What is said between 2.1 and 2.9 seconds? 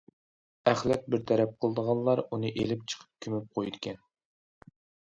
ئۇنى ئېلىپ